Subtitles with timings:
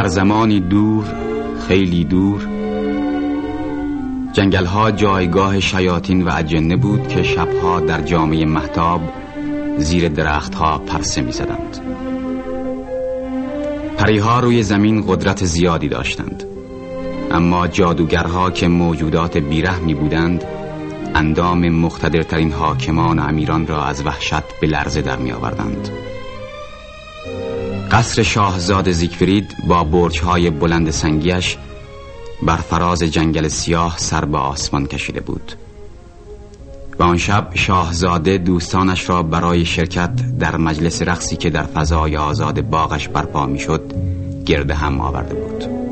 [0.00, 1.04] در زمانی دور
[1.68, 2.48] خیلی دور
[4.32, 9.00] جنگل ها جایگاه شیاطین و اجنه بود که شبها در جامعه محتاب
[9.78, 11.78] زیر درخت ها پرسه می زدند
[13.98, 16.44] پریها روی زمین قدرت زیادی داشتند.
[17.30, 20.44] اما جادوگرها که موجودات بیرحمی بودند
[21.14, 26.09] اندام مختدرترین حاکمان امیران را از وحشت به لرزه در می آوردند
[27.90, 31.56] قصر شاهزاد زیگفرید با برجهای بلند سنگیش
[32.42, 35.52] بر فراز جنگل سیاه سر به آسمان کشیده بود.
[36.98, 42.60] و آن شب شاهزاده دوستانش را برای شرکت در مجلس رقصی که در فضای آزاد
[42.60, 43.92] باغش برپا می‌شد
[44.46, 45.89] گرد هم آورده بود.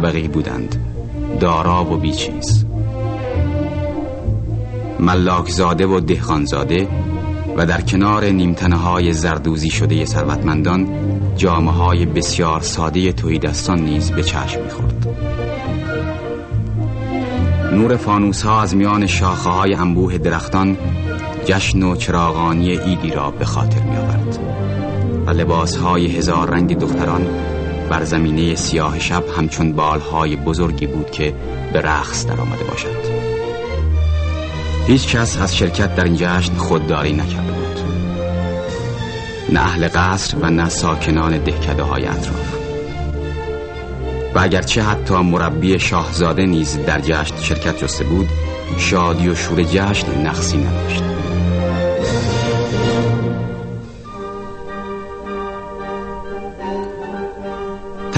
[0.00, 0.76] طبقه بودند.
[1.40, 2.64] دارا و بیچیز
[5.00, 6.88] ملاکزاده و دهخانزاده
[7.56, 10.88] و در کنار نیمتنه های زردوزی شده ثروتمندان
[11.36, 15.06] جامعه های بسیار ساده تویدستان نیز به چشم می‌خورد.
[17.72, 20.76] نور فانوس ها از میان شاخه های انبوه درختان
[21.44, 24.38] جشن و چراغانی ایدی را به خاطر می آورد
[25.26, 27.26] و لباس های هزار رنگ دختران
[27.90, 31.34] بر زمینه سیاه شب همچون بالهای بزرگی بود که
[31.72, 32.96] به رقص در آمده باشد.
[34.86, 37.80] هیچ کس از شرکت در این جشن خودداری نکرده بود.
[39.52, 42.56] نه اهل قصر و نه ساکنان دهکده های اطراف.
[44.34, 48.28] و اگرچه حتی مربی شاهزاده نیز در جشن شرکت جسته بود
[48.78, 51.02] شادی و شور جشن نقصی نداشت.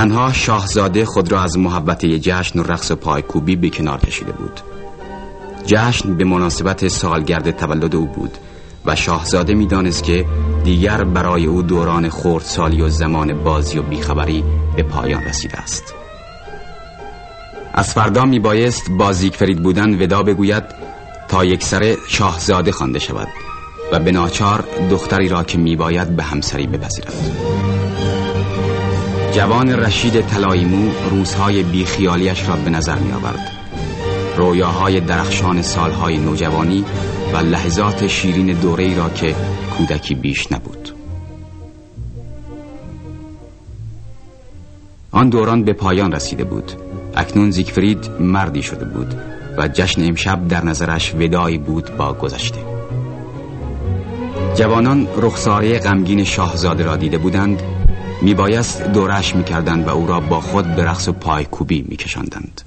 [0.02, 4.60] تنها شاهزاده خود را از محبت جشن و رقص پایکوبی به کنار کشیده بود.
[5.66, 8.38] جشن به مناسبت سالگرد تولد او بود
[8.86, 10.24] و شاهزاده می‌دانست که
[10.64, 12.10] دیگر برای او دوران
[12.40, 14.44] سالی و زمان بازی و بیخبری
[14.76, 15.94] به پایان رسیده است.
[17.74, 20.64] از فردا می بایست با فرید بودن ودا بگوید
[21.28, 23.28] تا یک سر شاهزاده خوانده شود
[23.92, 27.51] و به ناچار دختری را که می باید به همسری بپذیرد.
[29.32, 33.52] جوان رشید تلایمو روزهای بیخیالیش را به نظر می آورد
[34.36, 36.84] رویاهای درخشان سالهای نوجوانی
[37.32, 39.34] و لحظات شیرین دوره را که
[39.78, 40.94] کودکی بیش نبود.
[45.10, 46.72] آن دوران به پایان رسیده بود.
[47.14, 49.14] اکنون زیگفرید مردی شده بود
[49.58, 52.58] و جشن امشب در نظرش ودایی بود با گذشته.
[54.54, 57.62] جوانان رخساره غمگین شاهزاده را دیده بودند
[58.22, 62.60] میبایست دورش می‌کردند و او را با خود به رقص پایکوبی میکشاندند.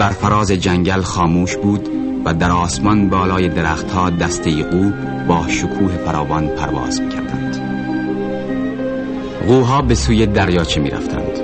[0.00, 1.88] بر فراز جنگل خاموش بود
[2.24, 4.90] و در آسمان بالای درختها دسته قو
[5.28, 7.60] با شکوه فراوان پرواز می‌کردند.
[9.46, 11.38] قوها به سوی دریاچه می‌رفتند.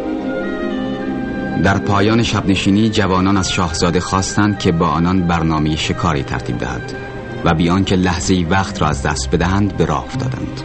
[1.65, 6.93] در پایان شبنشینی جوانان از شاهزاده خواستند که با آنان برنامه شکاری ترتیب دهد
[7.45, 10.63] و بیان که لحظه وقت را از دست بدهند به راه افتادند.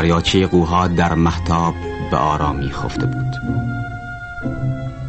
[0.00, 1.74] دریاچه قوها در محتاب
[2.10, 3.34] به آرامی خفته بود.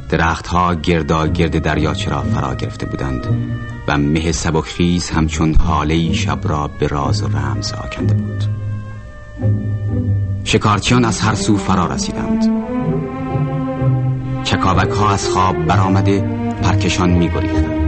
[0.10, 3.28] درختها گردا گرد دریاچه را فرا گرفته بودند
[3.88, 8.44] و مه سبکخیز همچون حاله شب را به راز و رمز آکنده بود.
[10.44, 12.52] شکارچیان از هر سو فرا رسیدند.
[14.44, 16.22] چکاوک ها از خواب برآمده
[16.64, 17.82] پرکشان می گریختند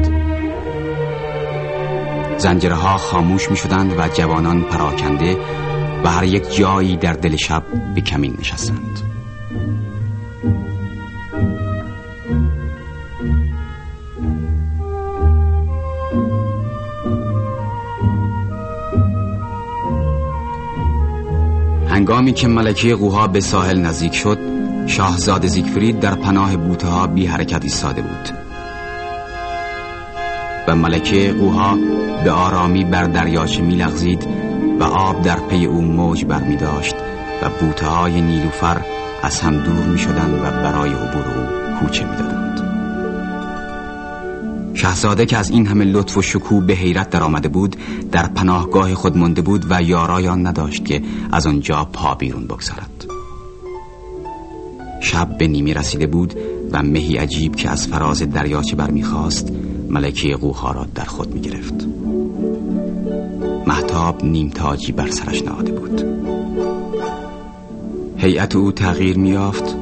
[2.38, 5.38] زنجره ها خاموش می شدند و جوانان پراکنده
[6.04, 7.64] و هر یک جایی در دل شب
[7.96, 9.00] به کمین نشستند.
[21.88, 24.38] هنگامی که ملکه قوها به ساحل نزدیک شد
[24.88, 28.30] شاهزاده زیگفرید در پناه بوته ها بی حرکت ایستاده بود.
[30.68, 31.78] و ملکه قوها
[32.24, 36.96] به آرامی بر دریاچه میلغزید و آب در پی او موج بر داشت
[37.42, 38.82] و بوته های نیلوفر
[39.24, 42.44] از هم دور می شدن و برای عبور او کوچه می دادن.
[44.74, 47.76] شهزاده که از این همه لطف و شکوه به حیرت در آمده بود
[48.12, 53.06] در پناهگاه خود مانده بود و یارایان نداشت که از آنجا پا بیرون بگذارد
[55.02, 56.34] شب به نیمی رسیده بود
[56.72, 59.52] و مهی عجیب که از فراز دریاچه برمیخواست
[59.90, 61.88] ملکه قوها را در خود می گرفت
[63.68, 66.04] محتاب نیمتاجی بر سرش نهاده بود.
[68.18, 69.76] هیئت او تغییر میافت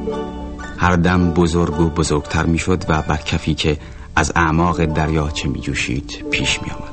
[0.78, 3.78] هر دم بزرگ و بزرگتر می‌شد و بر کفی که
[4.16, 6.92] از اعماق دریاچه می جوشید پیش می آمد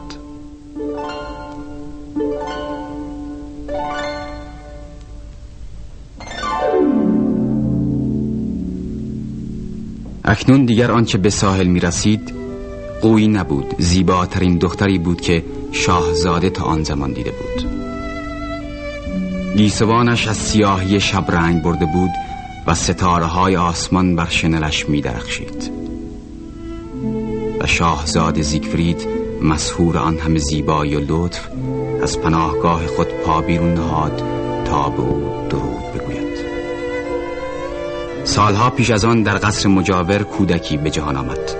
[10.23, 12.33] اکنون دیگر آنچه به ساحل می رسید
[13.01, 13.75] قوی نبود.
[13.77, 17.79] زیباترین دختری بود که شاهزاده تا آن زمان دیده بود.
[19.55, 22.09] گیسوانش از سیاهی شب رنگ برده بود
[22.67, 25.71] و ستاره های آسمان بر شنلش می درخشید
[27.59, 29.07] و شاهزاد زیگفرید
[29.41, 31.47] مسهور آن همه زیبایی و لطف
[32.03, 34.23] از پناهگاه خود پا بیرون نهاد
[34.65, 36.37] تا به او درود بگوید.
[38.23, 41.55] سالها پیش از آن در قصر مجاور کودکی به جهان آمد.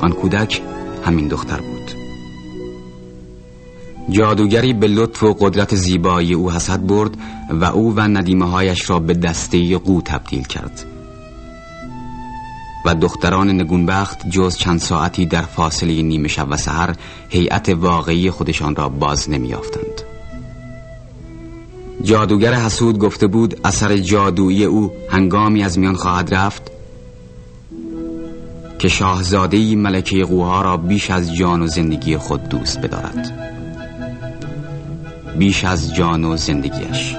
[0.00, 0.62] آن کودک
[1.04, 1.99] همین دختر بود.
[4.10, 7.10] جادوگری به لطف و قدرت زیبایی او حسد برد
[7.50, 10.86] و او و ندیمه هایش را به دسته قو تبدیل کرد
[12.84, 16.94] و دختران نگونبخت جز چند ساعتی در فاصله نیمه شب و سحر
[17.28, 20.02] هیئت واقعی خودشان را باز نمیافتند.
[22.02, 26.70] جادوگر حسود گفته بود اثر جادویی او هنگامی از میان خواهد رفت
[28.78, 33.49] که شاهزادهی ملکه قوها را بیش از جان و زندگی خود دوست بدارد
[35.38, 37.14] بیش از جان و زندگیش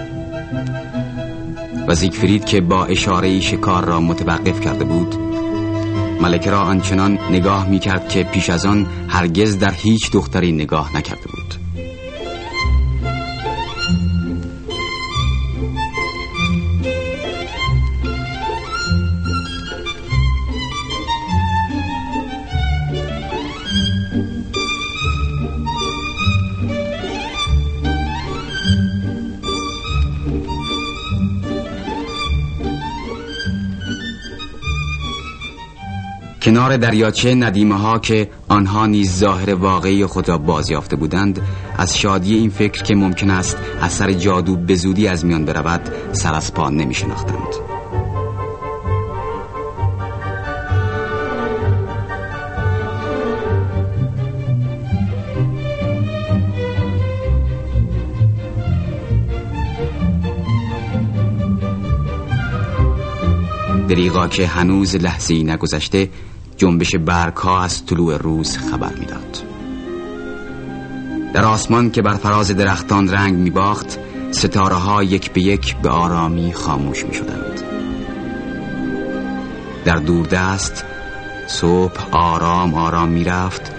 [1.87, 5.15] و زیگفرید که با اشاره شکار را متوقف کرده بود
[6.21, 10.97] ملکه را آنچنان نگاه می کرد که پیش از آن هرگز در هیچ دختری نگاه
[10.97, 11.40] نکرده بود.
[36.41, 41.41] کنار دریاچه ندیمه ها که آنها نیز ظاهر واقعی خود را بازیافته بودند
[41.77, 46.33] از شادی این فکر که ممکن است اثر جادو به زودی از میان برود سر
[46.33, 47.70] از پا نمی شناختند
[63.91, 66.09] دریغا که هنوز لحظه نگذشته
[66.57, 66.95] جنبش
[67.35, 69.43] ها از طلوع روز خبر می‌داد.
[71.33, 73.99] در آسمان که بر فراز درختان رنگ می باخت
[74.31, 77.61] ستاره ها یک به یک به آرامی خاموش می شدند
[79.85, 80.85] در دوردست
[81.47, 83.71] صبح آرام آرام می رفت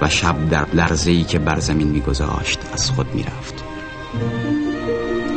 [0.00, 3.64] و شب در لرزهی که بر زمین می گذاشت از خود می رفت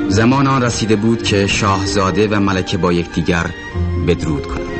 [0.07, 3.45] زمان آن رسیده بود که شاهزاده و ملکه با یکدیگر
[4.07, 4.73] بدرود کنند.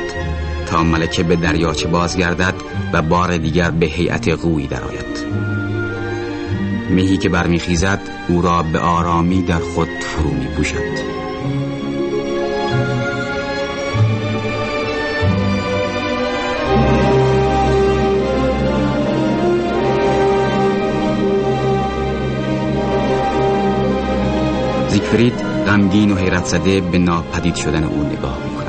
[0.66, 2.54] تا ملکه به دریاچه بازگردد
[2.92, 5.24] و بار دیگر به هیئت قوی درآید.
[6.90, 11.14] مهی که برمیخیزد او را به آرامی در خود فرو می پوشد
[24.88, 25.34] زیگفرید
[25.66, 28.63] غمگین و حیرت زده به ناپدید شدن او نگاه می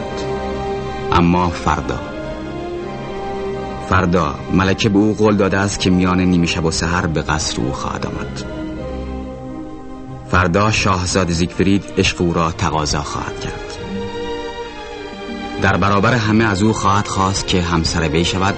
[1.15, 1.99] اما فردا.
[3.89, 7.61] فردا ملکه به او قول داده است که میان نیمه شب و سحر به قصر
[7.61, 8.43] او خواهد آمد.
[10.31, 13.77] فردا شاهزاده زیگفرید عشق او را تقاضا خواهد کرد.
[15.61, 18.55] در برابر همه از او خواهد خواست که همسر وی شود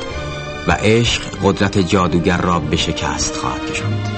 [0.68, 4.17] و عشق قدرت جادوگر را به شکست خواهد کشاند.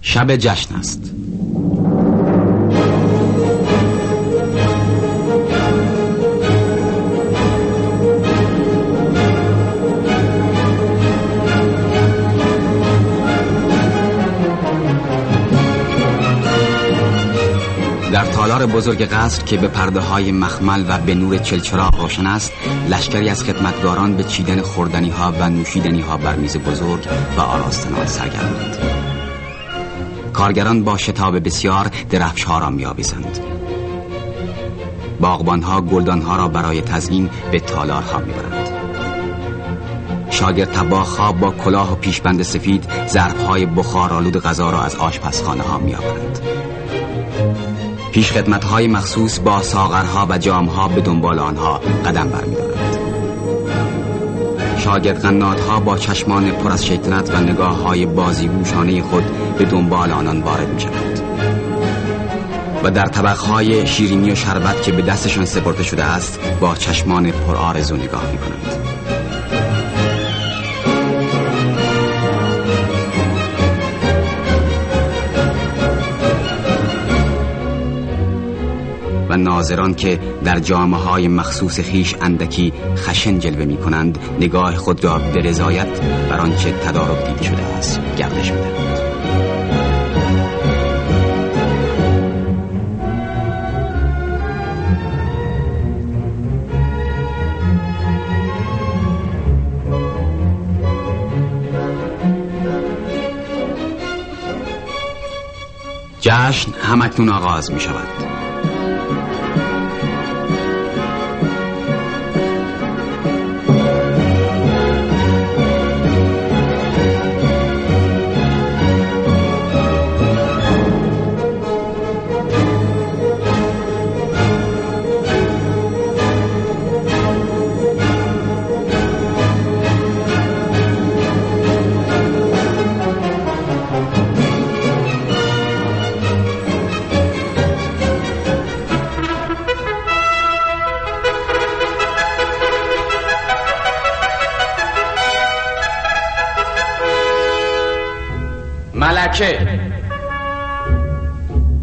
[0.00, 1.12] شب جشن است.
[18.12, 22.52] در تالار بزرگ قصر که به پرده های مخمل و به نور چلچراغ روشن است
[22.88, 28.06] لشکری از خدمتگاران به چیدن خوردنی ها و نوشیدنی ها بر میز بزرگ و آراستن
[28.06, 28.77] سرگرمند
[30.38, 33.38] کارگران با شتاب بسیار درفش ها را میآویزند.
[35.20, 38.68] باغبان ها گلدان ها را برای تزیین به تالار ها می‌برند.
[40.30, 44.96] شاگرد تباخ ها با کلاه و پیشبند سفید ظرف های بخار آلود غذا را از
[44.96, 46.38] آشپزخانه ها میآورند.
[48.12, 52.97] پیش خدمت های مخصوص با ساغرها و جامها به دنبال آنها قدم برمیدارند.
[54.88, 55.24] شاگرد
[55.60, 59.24] ها با چشمان پر از شیطنت و نگاه های بازیگوشانه خود
[59.58, 61.20] به دنبال آنان وارد می شود
[62.84, 67.30] و در طبق های شیرینی و شربت که به دستشان سپرده شده است با چشمان
[67.30, 68.77] پر آرزو نگاه می کنند
[79.42, 85.18] ناظران که در جامعه های مخصوص خیش اندکی خشن جلوه می کنند نگاه خود را
[85.18, 88.58] به رضایت بر آنچه تدارک دید شده است گردش می
[106.20, 108.27] جشن همکنون آغاز می شود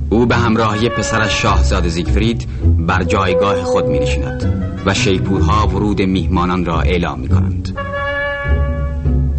[0.09, 6.65] او به همراهی پسرش شاهزاده زیگفرید بر جایگاه خود می نشیند و شیپورها ورود میهمانان
[6.65, 7.77] را اعلام می کنند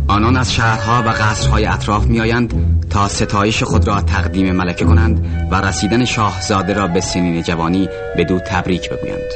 [0.09, 2.55] آنان از شهرها و قصرهای اطراف می آیند
[2.91, 8.25] تا ستایش خود را تقدیم ملکه کنند و رسیدن شاهزاده را به سنین جوانی به
[8.25, 9.31] دو تبریک بگویند.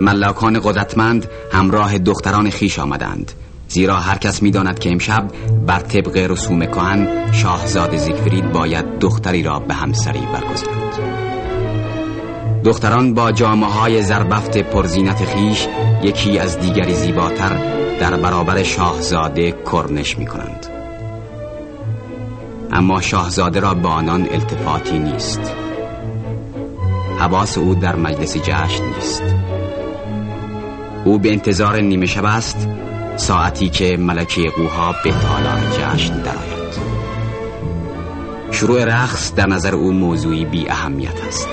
[0.00, 3.32] ملاکان قدرتمند همراه دختران خیش آمدند.
[3.68, 5.30] زیرا هر کس می‌داند که امشب
[5.66, 11.16] بر طبق رسوم کهن شاهزاده زیگفرید باید دختری را به همسری برگزیند
[12.64, 15.66] دختران با جامعه های زربفت پرزینت خیش
[16.02, 20.66] یکی از دیگری زیباتر در برابر شاهزاده کرنش می کنند
[22.72, 25.40] اما شاهزاده را به آنان التفاتی نیست.
[27.18, 29.22] حواس او در مجلس جشن نیست.
[31.04, 32.68] او به انتظار نیمه شب است
[33.16, 36.56] ساعتی که ملکه قوها به تالار جشن درآید.
[38.50, 41.48] شروع رقص در نظر او موضوعی بی اهمیت است.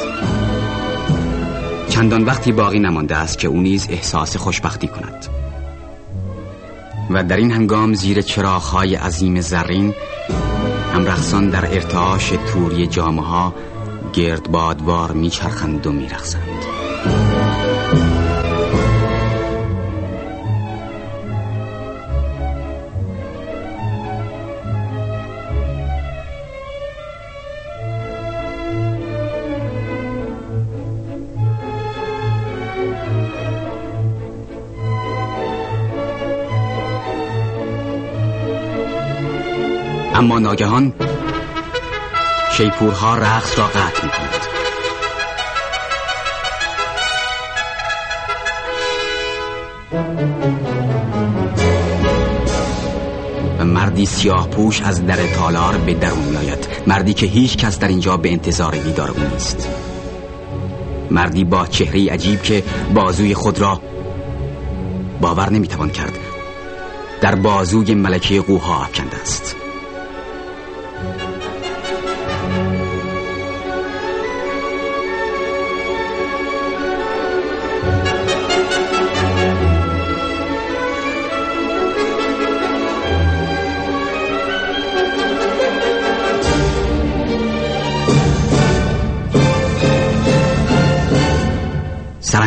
[1.90, 5.26] چندان وقتی باقی نمانده است که او نیز احساس خوشبختی کند.
[7.10, 9.94] و در این هنگام زیر چراغهای عظیم زرین
[10.94, 13.54] هم رقصان در ارتعاش توری جامعه ها
[14.14, 16.73] گردبادوار میچرخند و میرقصند.
[40.14, 40.94] اما ناگهان
[42.52, 44.48] شیپورها رقص را قطع می کند
[53.60, 57.80] و مردی سیاه پوش از در تالار به درون می آید مردی که هیچ کس
[57.80, 59.70] در اینجا به انتظار دیدار او نیست.
[61.12, 63.82] مردی با چهره عجیب که بازوی خود را
[65.22, 66.20] باور نمی‌توان کرد.
[67.22, 69.63] در بازوی ملکه قوها افکنده است.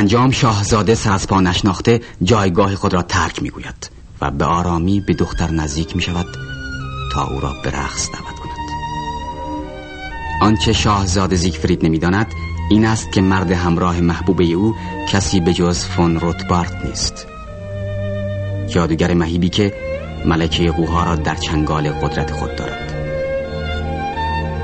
[0.06, 5.14] سرانجام شاهزاده سر از پا نشناخته جایگاه خود را ترک می‌گوید و به آرامی به
[5.14, 6.26] دختر نزدیک می شود
[7.12, 8.56] تا او را به رقص دعوت کند.
[10.42, 12.26] آنچه شاهزاده زیگفرید نمی‌داند
[12.70, 14.74] این است که مرد همراه محبوب او
[15.08, 17.26] کسی به جز فون روتبارت نیست.
[18.68, 19.74] جادوگر مهیبی که
[20.24, 22.92] ملکه قوها را در چنگال قدرت خود دارد.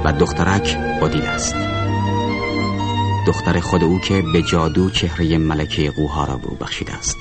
[0.04, 1.71] و دخترک بادیل است.
[3.26, 7.16] دختر خود او که به جادو چهره ملکه قوها را به او بخشیده است.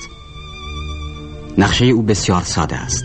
[1.58, 3.04] نقشه او بسیار ساده است.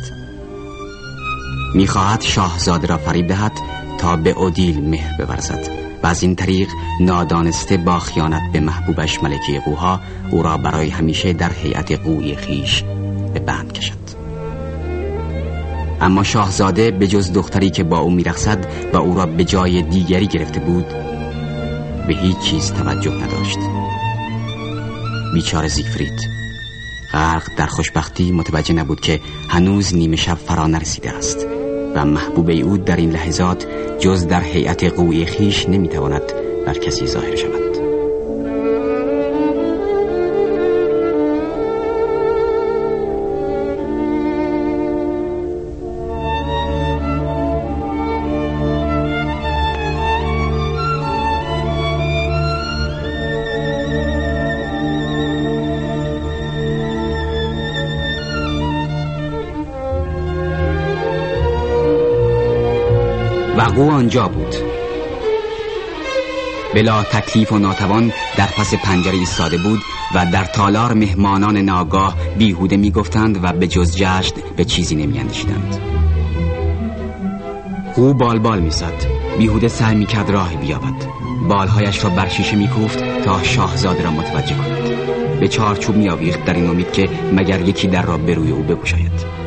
[1.75, 3.51] می‌خواهد شاهزاده را فریب دهد
[3.98, 5.70] تا به اودیل مهر بورزد
[6.04, 6.68] و از این طریق
[7.01, 10.00] نادانسته با خیانت به محبوبش ملکه قوها
[10.32, 12.84] او را برای همیشه در هیئت قوی خیش
[13.34, 14.08] به بند کشد.
[16.01, 20.27] اما شاهزاده به جز دختری که با او میرخصد و او را به جای دیگری
[20.27, 21.06] گرفته بود
[22.07, 23.57] به هیچ چیز توجه نداشت.
[25.33, 26.29] بیچار زیفرید
[27.13, 31.48] غرق در خوشبختی متوجه نبود که هنوز نیمه شب فرا نرسیده است
[31.96, 33.67] و محبوب او در این لحظات
[34.00, 36.33] جز در هیئت قوی خیش نمی‌تواند
[36.65, 37.86] بر کسی ظاهر شود.
[63.77, 64.55] او آنجا بود.
[66.75, 69.79] بلا تکلیف و ناتوان در پس پنجره ایستاده بود
[70.16, 75.77] و در تالار مهمانان ناگاه بیهوده می‌گفتند و به جز جشن به چیزی نمیاندیشیدند.
[77.96, 79.05] او بال بال می‌زد.
[79.37, 81.05] بیهوده سعی می‌کرد راه بیابد.
[81.50, 85.40] بالهایش را بر شیشه میکوفت تا شاهزاده را متوجه کند.
[85.40, 89.47] به چارچوب میآویخت در این امید که مگر یکی در را به روی او بگشاید.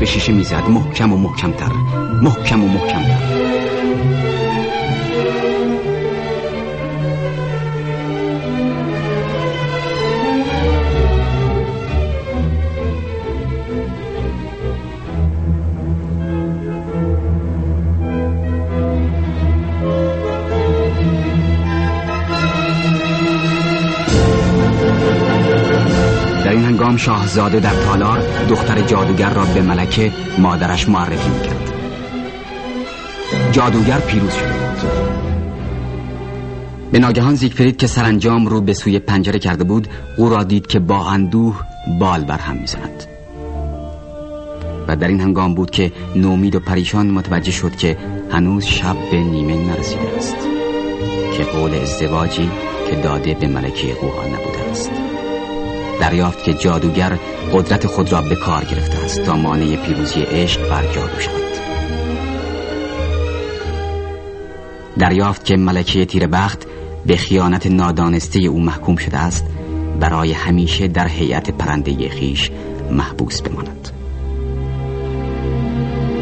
[0.00, 1.72] به شیشه می‌زد محکم و محکمتر
[2.22, 3.49] محکم و محکمتر.
[26.80, 31.72] شاهزاده در تالار دختر جادوگر را به ملکه مادرش معرفی می‌کرد.
[33.52, 34.90] جادوگر پیروز شده بود
[36.92, 40.78] به ناگهان زیگفرید که سرانجام رو به سوی پنجره کرده بود او را دید که
[40.78, 41.60] با اندوه
[41.98, 43.04] بال بر هم می‌زند.
[44.88, 47.96] و در این هنگام بود که نومید و پریشان متوجه شد که
[48.30, 50.36] هنوز شب به نیمه نرسیده است
[51.36, 52.50] که قول ازدواجی
[52.90, 55.09] که داده به ملکه قوها نبوده است.
[56.00, 57.18] دریافت که جادوگر
[57.52, 61.40] قدرت خود را به کار گرفته است تا مانع پیروزی عشق بر جادو شود.
[64.98, 66.66] دریافت که ملکه تیربخت
[67.06, 69.46] به خیانت نادانسته او محکوم شده است
[70.00, 72.50] برای همیشه در هیئت پرنده خیش
[72.90, 73.88] محبوس بماند.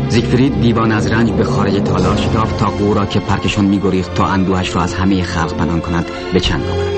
[0.09, 4.27] زیگفرید دیوان از رنج به خارج تالار شتافت تا او را که پرکشان میگریخت تا
[4.27, 6.98] اندوهش را از همه خلق پنهان کند به چند آورد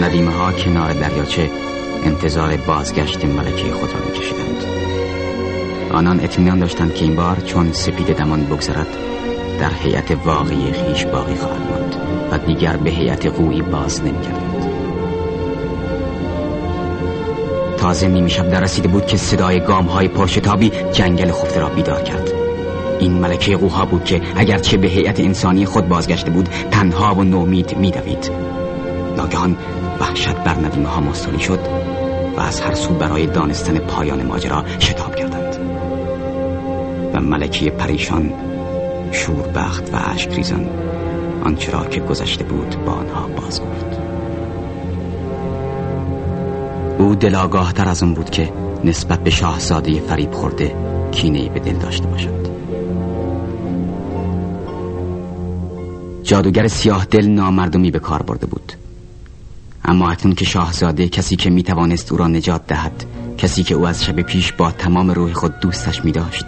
[0.00, 1.50] ندیمه ها کنار دریاچه
[2.04, 4.64] انتظار بازگشت ملکه خود را میکشیدند.
[5.92, 8.96] آنان اطمینان داشتند که این بار چون سپید دمان بگذرد
[9.60, 11.96] در هیئت واقعی خیش باقی خواهد ماند
[12.30, 14.50] و دیگر به هیئت قوی باز نمیگردند
[17.80, 22.30] تازه نیمی در رسیده بود که صدای گام های پرشتابی جنگل خفته را بیدار کرد.
[22.98, 27.76] این ملکه قوها بود که اگرچه به هیئت انسانی خود بازگشته بود تنها و نومید
[27.78, 28.30] میدوید.
[29.20, 29.56] ناگهان
[30.00, 31.60] وحشت بر ندیمه ها مستولی شد
[32.36, 35.56] و از هر سو برای دانستن پایان ماجرا شتاب کردند.
[37.14, 38.32] و ملکی پریشان
[39.12, 40.68] شوربخت و عشق ریزان
[41.44, 44.00] آنچه را که گذشته بود با آنها باز گفت.
[46.98, 48.52] او دلاگاه تر از اون بود که
[48.84, 50.74] نسبت به شاهزاده فریب خورده
[51.12, 52.50] کینه به دل داشته باشد.
[56.22, 58.79] جادوگر سیاه دل نامردمی به کار برده بود.
[59.90, 63.04] اما اکنون که شاهزاده کسی که می‌توانست او را نجات دهد
[63.38, 66.46] کسی که او از شب پیش با تمام روح خود دوستش می داشت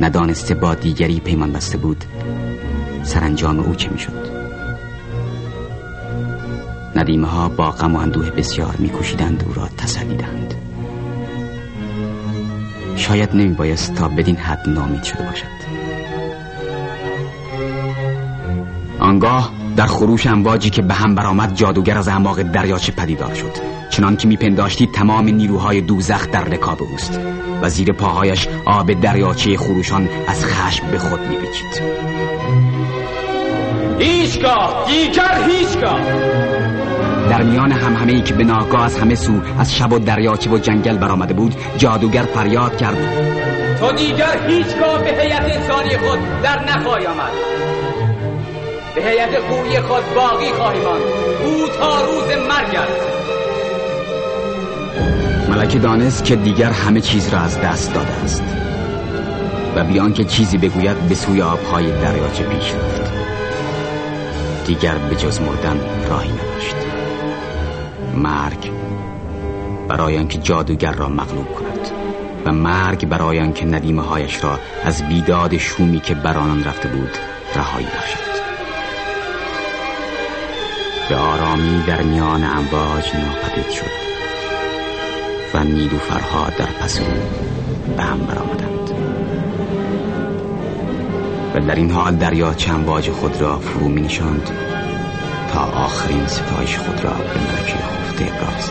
[0.00, 2.04] ندانسته با دیگری پیمان بسته بود.
[3.02, 4.30] سرانجام او چه می شد
[6.96, 10.54] ندیمه ها با غم و اندوه بسیار میکوشیدند او را تسلی دهند
[12.96, 15.60] شاید نمی بایست تا بدین حد نامید شده باشد.
[18.98, 23.52] آنگاه در خروش امواجی که به هم برآمد جادوگر از اعماق دریاچه پدیدار شد.
[23.90, 27.20] چنان که میپنداشتی تمام نیروهای دوزخ در رکاب اوست
[27.62, 31.82] و زیر پاهایش آب دریاچه خروشان از خشم به خود میپیچید.
[33.98, 36.00] هیچگاه دیگر هیچگاه.
[37.30, 40.58] در میان همه ای که به ناگاه از همه سو از شب و دریاچه و
[40.58, 42.96] جنگل برآمده بود جادوگر فریاد کرد.
[43.80, 47.49] تو دیگر هیچگاه به هیئت انسانی خود در نخواهی آمد.
[49.00, 51.02] به هیئت خوبی خود باقی خواهی ماند
[51.44, 53.06] او تا روز مرگ است.
[55.48, 58.42] ملکه دانست که دیگر همه چیز را از دست داده است
[59.76, 63.12] و بیان که چیزی بگوید به سوی آبهای دریاچه پیش رفت.
[64.66, 66.76] دیگر به جز مردن راهی نداشت.
[68.14, 68.70] مرگ
[69.88, 71.90] برای آنکه جادوگر را مغلوب کند
[72.46, 77.18] و مرگ برای آنکه ندیمه هایش را از بیداد شومی که بر آنان رفته بود
[77.54, 78.29] رهایی بخشد.
[81.10, 83.90] به آرامی در میان امواج ناپدید شد
[85.54, 87.06] و نیلوفرها در پس او
[87.96, 88.90] به هم برآمدند.
[91.54, 94.50] و در این حال چند خود را فرو می نشاند
[95.52, 98.70] تا آخرین ستایش خود را به ملکه خفته ابراز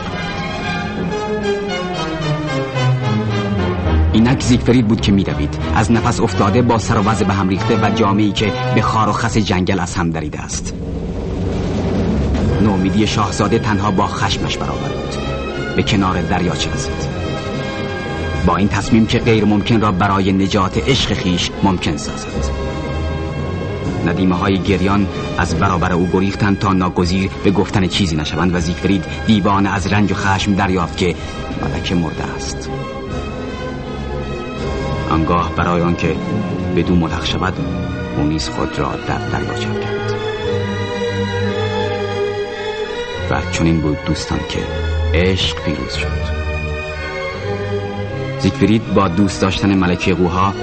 [4.12, 5.58] اینک زیگفرید بود که میدوید.
[5.74, 9.12] از نفس افتاده با سر و به هم ریخته و جامعی که به خار و
[9.12, 10.74] خس جنگل از هم دریده است.
[12.80, 15.14] نومیدی شاهزاده تنها با خشمش برابر بود
[15.76, 17.20] به کنار دریاچه رسید؟
[18.46, 22.50] با این تصمیم که غیر ممکن را برای نجات عشق خیش ممکن سازد.
[24.06, 25.06] ندیمه های گریان
[25.38, 30.12] از برابر او گریختند تا ناگزیر به گفتن چیزی نشوند و زیگفرید دیوان از رنج
[30.12, 31.14] و خشم دریافت که
[31.62, 32.70] ملکه مرده است.
[35.10, 36.16] آنگاه برای آنکه
[36.76, 37.54] بدون ملحق شود
[38.16, 40.19] او نیز خود را در دریاچه کرد.
[43.30, 44.60] و چنین بود دوستان که
[45.14, 46.40] عشق پیروز شد.
[48.38, 50.54] زیگفرید با دوست داشتن ملکه قوها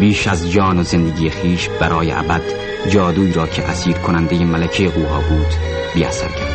[0.00, 2.42] بیش از جان و زندگی خیش برای ابد
[2.90, 5.54] جادوی را که اسیر کننده ملکه قوها بود
[5.94, 6.47] بیاثر کرد.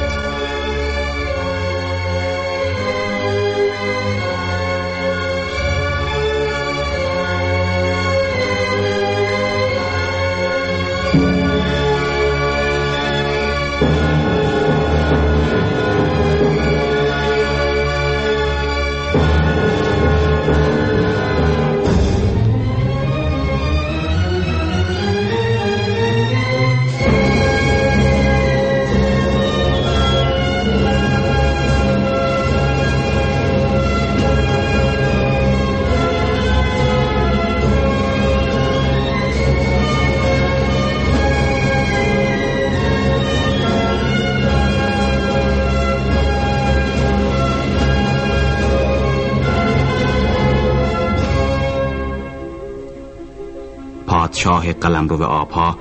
[54.84, 55.78] قلمرو آبها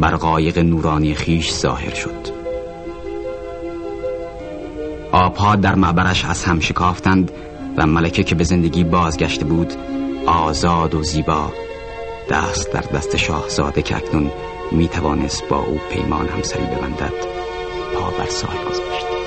[0.00, 2.40] بر قایق نورانی خیش ظاهر شد.
[5.12, 7.32] آبها در معبرش از هم شکافتند
[7.76, 9.72] و ملکه که به زندگی بازگشته بود
[10.26, 11.52] آزاد و زیبا
[12.30, 14.30] دست در دست شاهزاده که اکنون
[14.72, 17.12] می توانست با او پیمان همسری ببندد
[17.94, 19.19] پا بر سال گذاشت.